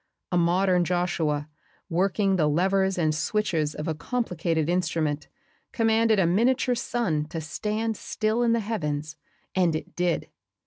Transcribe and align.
A 0.31 0.37
modern 0.37 0.83
Joshua, 0.83 1.47
working 1.87 2.35
the 2.35 2.47
levers 2.47 2.97
and 2.97 3.13
switches 3.13 3.75
of 3.75 3.87
a 3.87 3.93
complicated 3.93 4.67
instrument, 4.67 5.27
commanded 5.73 6.17
a 6.17 6.25
miniature 6.25 6.73
sun 6.73 7.25
to 7.25 7.39
stand 7.39 7.95
still 7.95 8.41
in 8.41 8.51
the 8.53 8.61
heavens 8.61 9.15
and 9.53 9.75
it 9.75 9.95
did. 9.95 10.31